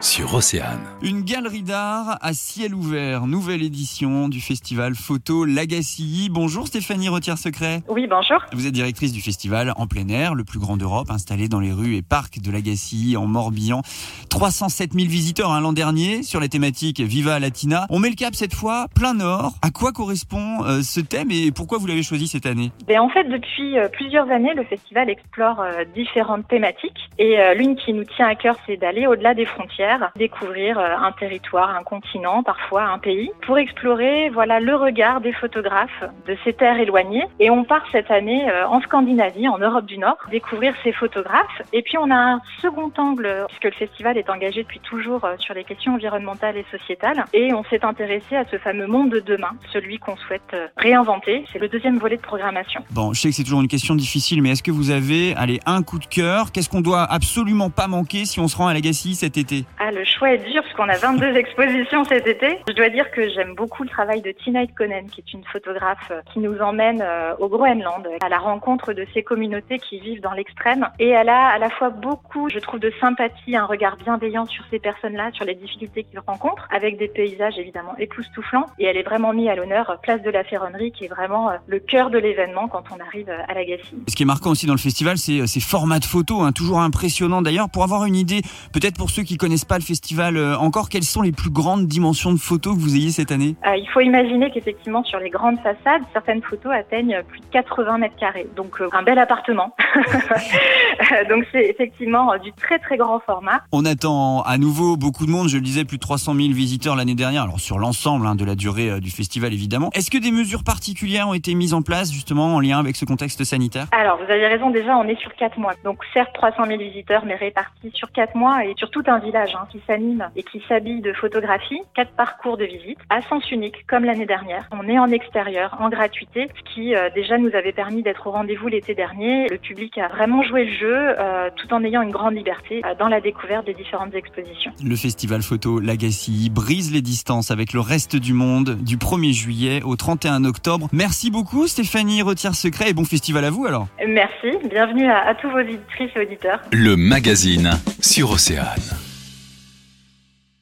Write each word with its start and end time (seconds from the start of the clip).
sur 0.00 0.34
Océane. 0.34 0.80
Une 1.02 1.22
galerie 1.22 1.62
d'art 1.62 2.16
à 2.22 2.32
ciel 2.32 2.74
ouvert, 2.74 3.26
nouvelle 3.26 3.62
édition 3.62 4.28
du 4.28 4.40
festival 4.40 4.94
Photo 4.94 5.44
Lagacilly. 5.44 6.30
Bonjour 6.30 6.66
Stéphanie 6.66 7.10
Retière-Secret. 7.10 7.82
Oui, 7.88 8.06
bonjour. 8.08 8.38
Vous 8.54 8.66
êtes 8.66 8.72
directrice 8.72 9.12
du 9.12 9.20
festival 9.20 9.74
en 9.76 9.86
plein 9.86 10.08
air, 10.08 10.34
le 10.34 10.44
plus 10.44 10.58
grand 10.58 10.78
d'Europe, 10.78 11.10
installé 11.10 11.48
dans 11.48 11.60
les 11.60 11.72
rues 11.72 11.96
et 11.96 12.02
parcs 12.02 12.40
de 12.40 12.50
Lagacilly 12.50 13.18
en 13.18 13.26
Morbihan. 13.26 13.82
307 14.30 14.94
000 14.94 15.06
visiteurs 15.06 15.52
hein, 15.52 15.60
l'an 15.60 15.74
dernier 15.74 16.22
sur 16.22 16.40
la 16.40 16.48
thématique 16.48 17.00
Viva 17.00 17.38
Latina. 17.38 17.86
On 17.90 17.98
met 17.98 18.08
le 18.08 18.16
cap 18.16 18.34
cette 18.34 18.54
fois, 18.54 18.86
plein 18.94 19.12
nord. 19.12 19.52
À 19.60 19.70
quoi 19.70 19.92
correspond 19.92 20.64
euh, 20.64 20.80
ce 20.82 21.00
thème 21.00 21.30
et 21.30 21.52
pourquoi 21.52 21.76
vous 21.76 21.86
l'avez 21.86 22.02
choisi 22.02 22.26
cette 22.26 22.46
année? 22.46 22.72
Ben, 22.86 23.00
En 23.00 23.10
fait, 23.10 23.24
depuis 23.24 23.78
euh, 23.78 23.88
plusieurs 23.88 24.30
années, 24.30 24.54
le 24.54 24.64
festival 24.64 25.10
explore 25.10 25.60
euh, 25.60 25.84
différentes 25.94 26.48
thématiques 26.48 27.10
et 27.18 27.38
euh, 27.38 27.52
l'une 27.52 27.76
qui 27.76 27.92
nous 27.92 28.04
tient 28.04 28.26
à 28.26 28.34
cœur, 28.34 28.56
c'est 28.66 28.78
d'aller 28.78 29.06
au-delà 29.06 29.34
des 29.34 29.44
frontières 29.44 29.89
découvrir 30.16 30.78
euh, 30.78 30.96
un 30.96 31.12
territoire, 31.12 31.70
un 31.70 31.82
continent, 31.82 32.42
parfois 32.42 32.84
un 32.84 32.98
pays, 32.98 33.30
pour 33.46 33.58
explorer 33.58 34.30
voilà 34.30 34.60
le 34.60 34.74
regard 34.76 35.20
des 35.20 35.32
photographes 35.32 36.04
de 36.26 36.36
ces 36.44 36.52
terres 36.52 36.78
éloignées. 36.78 37.24
Et 37.38 37.50
on 37.50 37.64
part 37.64 37.84
cette 37.92 38.10
année 38.10 38.48
euh, 38.50 38.66
en 38.66 38.80
Scandinavie, 38.80 39.48
en 39.48 39.58
Europe 39.58 39.86
du 39.86 39.98
Nord, 39.98 40.16
découvrir 40.30 40.74
ces 40.82 40.92
photographes. 40.92 41.62
Et 41.72 41.82
puis 41.82 41.98
on 41.98 42.10
a 42.10 42.16
un 42.16 42.40
second 42.60 42.92
angle, 42.96 43.46
puisque 43.48 43.64
le 43.64 43.86
festival 43.86 44.18
est 44.18 44.30
engagé 44.30 44.62
depuis 44.62 44.80
toujours 44.80 45.24
euh, 45.24 45.36
sur 45.38 45.54
les 45.54 45.64
questions 45.64 45.94
environnementales 45.94 46.56
et 46.56 46.66
sociétales. 46.70 47.24
Et 47.32 47.52
on 47.52 47.64
s'est 47.64 47.84
intéressé 47.84 48.36
à 48.36 48.44
ce 48.50 48.58
fameux 48.58 48.86
monde 48.86 49.10
de 49.10 49.20
demain, 49.20 49.52
celui 49.72 49.98
qu'on 49.98 50.16
souhaite 50.16 50.54
réinventer. 50.76 51.44
C'est 51.52 51.58
le 51.58 51.68
deuxième 51.68 51.98
volet 51.98 52.16
de 52.16 52.22
programmation. 52.22 52.82
Bon, 52.90 53.12
je 53.12 53.20
sais 53.20 53.30
que 53.30 53.34
c'est 53.34 53.44
toujours 53.44 53.60
une 53.60 53.68
question 53.68 53.94
difficile, 53.94 54.42
mais 54.42 54.50
est-ce 54.50 54.62
que 54.62 54.70
vous 54.70 54.90
avez, 54.90 55.34
allez, 55.36 55.60
un 55.66 55.82
coup 55.82 55.98
de 55.98 56.06
cœur? 56.06 56.52
Qu'est-ce 56.52 56.68
qu'on 56.68 56.80
doit 56.80 57.02
absolument 57.02 57.70
pas 57.70 57.88
manquer 57.88 58.24
si 58.24 58.40
on 58.40 58.48
se 58.48 58.56
rend 58.56 58.68
à 58.68 58.74
Lagacy 58.74 59.14
cet 59.14 59.36
été? 59.36 59.64
Ah, 59.82 59.90
le 59.90 60.04
choix 60.04 60.34
est 60.34 60.44
dur 60.44 60.62
parce 60.62 60.74
qu'on 60.74 60.90
a 60.90 60.98
22 60.98 61.36
expositions 61.36 62.04
cet 62.04 62.26
été. 62.26 62.58
Je 62.68 62.74
dois 62.74 62.90
dire 62.90 63.10
que 63.12 63.30
j'aime 63.30 63.54
beaucoup 63.54 63.82
le 63.82 63.88
travail 63.88 64.20
de 64.20 64.30
Tina 64.30 64.66
Konen, 64.66 65.08
qui 65.08 65.22
est 65.22 65.32
une 65.32 65.42
photographe 65.44 66.12
qui 66.34 66.38
nous 66.38 66.58
emmène 66.58 67.00
euh, 67.00 67.32
au 67.38 67.48
Groenland, 67.48 68.06
à 68.22 68.28
la 68.28 68.38
rencontre 68.38 68.92
de 68.92 69.06
ces 69.14 69.22
communautés 69.22 69.78
qui 69.78 69.98
vivent 69.98 70.20
dans 70.20 70.32
l'extrême. 70.32 70.86
Et 70.98 71.08
elle 71.08 71.30
a 71.30 71.46
à 71.46 71.58
la 71.58 71.70
fois 71.70 71.88
beaucoup, 71.88 72.50
je 72.50 72.58
trouve, 72.58 72.78
de 72.78 72.92
sympathie, 73.00 73.56
un 73.56 73.64
regard 73.64 73.96
bienveillant 73.96 74.44
sur 74.44 74.62
ces 74.70 74.78
personnes-là, 74.78 75.30
sur 75.32 75.46
les 75.46 75.54
difficultés 75.54 76.04
qu'ils 76.04 76.20
rencontrent, 76.20 76.68
avec 76.70 76.98
des 76.98 77.08
paysages 77.08 77.58
évidemment 77.58 77.96
époustouflants. 77.96 78.66
Et 78.78 78.84
elle 78.84 78.98
est 78.98 79.02
vraiment 79.02 79.32
mise 79.32 79.48
à 79.48 79.54
l'honneur 79.54 79.88
euh, 79.88 79.96
place 79.96 80.20
de 80.20 80.30
la 80.30 80.44
Ferronnerie, 80.44 80.92
qui 80.92 81.06
est 81.06 81.08
vraiment 81.08 81.48
euh, 81.48 81.56
le 81.66 81.78
cœur 81.78 82.10
de 82.10 82.18
l'événement 82.18 82.68
quand 82.68 82.84
on 82.94 83.02
arrive 83.02 83.30
à 83.30 83.54
la 83.54 83.64
Gacille. 83.64 84.02
Ce 84.08 84.14
qui 84.14 84.24
est 84.24 84.26
marquant 84.26 84.50
aussi 84.50 84.66
dans 84.66 84.74
le 84.74 84.78
festival, 84.78 85.16
c'est 85.16 85.46
ces 85.46 85.60
formats 85.60 86.00
de 86.00 86.04
photos, 86.04 86.42
hein, 86.42 86.52
toujours 86.52 86.80
impressionnants 86.80 87.40
d'ailleurs. 87.40 87.70
Pour 87.70 87.82
avoir 87.82 88.04
une 88.04 88.16
idée, 88.16 88.42
peut-être 88.74 88.98
pour 88.98 89.08
ceux 89.08 89.22
qui 89.22 89.38
connaissent 89.38 89.69
pas 89.70 89.78
le 89.78 89.84
festival 89.84 90.36
euh, 90.36 90.58
encore, 90.58 90.88
quelles 90.88 91.04
sont 91.04 91.22
les 91.22 91.30
plus 91.30 91.48
grandes 91.48 91.86
dimensions 91.86 92.32
de 92.32 92.38
photos 92.38 92.74
que 92.74 92.80
vous 92.80 92.96
ayez 92.96 93.12
cette 93.12 93.30
année? 93.30 93.54
Euh, 93.64 93.76
Il 93.76 93.88
faut 93.88 94.00
imaginer 94.00 94.50
qu'effectivement 94.50 95.04
sur 95.04 95.20
les 95.20 95.30
grandes 95.30 95.58
façades, 95.58 96.02
certaines 96.12 96.42
photos 96.42 96.72
atteignent 96.72 97.22
plus 97.28 97.38
de 97.38 97.44
80 97.52 97.98
mètres 97.98 98.16
carrés, 98.16 98.48
donc 98.56 98.80
euh, 98.80 98.88
un 98.92 99.04
bel 99.04 99.16
appartement. 99.20 99.72
donc 101.28 101.44
c'est 101.52 101.64
effectivement 101.64 102.36
du 102.38 102.52
très 102.52 102.78
très 102.78 102.96
grand 102.96 103.20
format. 103.20 103.62
On 103.72 103.84
attend 103.84 104.42
à 104.42 104.58
nouveau 104.58 104.96
beaucoup 104.96 105.26
de 105.26 105.30
monde, 105.30 105.48
je 105.48 105.56
le 105.56 105.62
disais, 105.62 105.84
plus 105.84 105.96
de 105.96 106.02
300 106.02 106.34
000 106.34 106.48
visiteurs 106.52 106.96
l'année 106.96 107.14
dernière, 107.14 107.42
alors 107.42 107.60
sur 107.60 107.78
l'ensemble 107.78 108.26
hein, 108.26 108.34
de 108.34 108.44
la 108.44 108.54
durée 108.54 109.00
du 109.00 109.10
festival 109.10 109.52
évidemment. 109.52 109.90
Est-ce 109.94 110.10
que 110.10 110.18
des 110.18 110.32
mesures 110.32 110.64
particulières 110.64 111.28
ont 111.28 111.34
été 111.34 111.54
mises 111.54 111.74
en 111.74 111.82
place 111.82 112.12
justement 112.12 112.54
en 112.54 112.60
lien 112.60 112.78
avec 112.78 112.96
ce 112.96 113.04
contexte 113.04 113.44
sanitaire? 113.44 113.86
Alors 113.92 114.18
vous 114.18 114.30
avez 114.30 114.46
raison, 114.46 114.70
déjà 114.70 114.96
on 114.96 115.04
est 115.04 115.20
sur 115.20 115.34
4 115.34 115.58
mois, 115.58 115.74
donc 115.84 115.98
certes 116.12 116.30
300 116.34 116.66
000 116.66 116.78
visiteurs 116.78 117.24
mais 117.24 117.34
répartis 117.34 117.90
sur 117.94 118.10
4 118.12 118.34
mois 118.34 118.64
et 118.64 118.74
sur 118.76 118.90
tout 118.90 119.04
un 119.06 119.18
village. 119.18 119.50
Hein, 119.54 119.66
qui 119.70 119.80
s'anime 119.86 120.28
et 120.36 120.42
qui 120.42 120.62
s'habille 120.68 121.00
de 121.00 121.12
photographie. 121.12 121.80
Quatre 121.94 122.12
parcours 122.12 122.56
de 122.56 122.64
visite 122.64 122.98
à 123.08 123.22
sens 123.22 123.50
unique, 123.50 123.86
comme 123.86 124.04
l'année 124.04 124.26
dernière. 124.26 124.68
On 124.72 124.88
est 124.88 124.98
en 124.98 125.10
extérieur, 125.10 125.76
en 125.80 125.88
gratuité, 125.88 126.48
ce 126.56 126.74
qui 126.74 126.94
euh, 126.94 127.10
déjà 127.14 127.38
nous 127.38 127.54
avait 127.54 127.72
permis 127.72 128.02
d'être 128.02 128.26
au 128.26 128.30
rendez-vous 128.30 128.68
l'été 128.68 128.94
dernier. 128.94 129.48
Le 129.48 129.58
public 129.58 129.79
a 129.96 130.08
vraiment 130.08 130.42
joué 130.42 130.64
le 130.64 130.72
jeu 130.72 130.96
euh, 131.18 131.50
tout 131.56 131.72
en 131.72 131.82
ayant 131.84 132.02
une 132.02 132.10
grande 132.10 132.34
liberté 132.34 132.82
euh, 132.84 132.94
dans 132.98 133.08
la 133.08 133.20
découverte 133.20 133.66
des 133.66 133.74
différentes 133.74 134.14
expositions. 134.14 134.72
Le 134.84 134.96
festival 134.96 135.42
photo 135.42 135.80
Lagacy 135.80 136.50
brise 136.50 136.92
les 136.92 137.02
distances 137.02 137.50
avec 137.50 137.72
le 137.72 137.80
reste 137.80 138.16
du 138.16 138.32
monde 138.32 138.76
du 138.80 138.96
1er 138.96 139.32
juillet 139.32 139.82
au 139.82 139.96
31 139.96 140.44
octobre. 140.44 140.88
Merci 140.92 141.30
beaucoup 141.30 141.66
Stéphanie 141.66 142.22
Retire 142.22 142.54
Secret 142.54 142.90
et 142.90 142.94
bon 142.94 143.04
festival 143.04 143.44
à 143.44 143.50
vous 143.50 143.66
alors. 143.66 143.86
Merci, 144.06 144.58
bienvenue 144.68 145.06
à, 145.06 145.26
à 145.28 145.34
tous 145.34 145.50
vos 145.50 145.60
auditrices 145.60 146.10
et 146.16 146.20
auditeurs. 146.20 146.60
Le 146.72 146.96
magazine 146.96 147.70
sur 148.00 148.30
Océane. 148.30 148.99